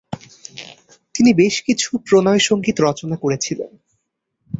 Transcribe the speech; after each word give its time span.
তিনি 1.15 1.31
বেশকিছু 1.33 1.89
প্রণয় 2.07 2.41
সঙ্গীত 2.49 2.77
রচনা 2.81 3.15
করেছিলেন। 3.15 3.71